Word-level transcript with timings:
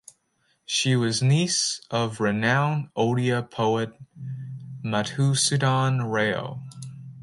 She 0.65 0.95
was 0.95 1.21
niece 1.21 1.79
of 1.91 2.19
renowned 2.19 2.89
Odia 2.95 3.47
poet 3.51 3.93
Madhusudan 4.83 6.09
Rao. 6.11 6.63